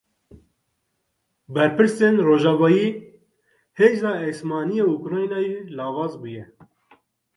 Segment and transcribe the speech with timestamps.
[1.53, 2.87] Berpirsên Rojavayî:
[3.77, 6.43] Hêza esmanî ya Ukraynayê lawaz bûye.